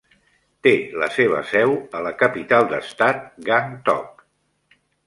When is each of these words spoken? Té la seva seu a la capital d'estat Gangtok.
Té 0.67 0.71
la 1.01 1.09
seva 1.17 1.43
seu 1.51 1.75
a 1.99 2.03
la 2.09 2.15
capital 2.25 2.67
d'estat 2.73 3.25
Gangtok. 3.51 4.31